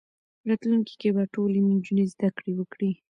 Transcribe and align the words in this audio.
راتلونکي 0.47 0.93
کې 1.01 1.09
به 1.15 1.23
ټولې 1.33 1.59
نجونې 1.69 2.05
زدهکړې 2.13 2.51
وکړي. 2.55 2.91